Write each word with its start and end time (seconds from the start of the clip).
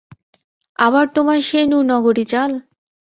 আবার 0.79 1.05
তোমার 1.15 1.39
সেই 1.41 1.65
নুরনগরি 1.67 2.25
চাল? 2.25 2.51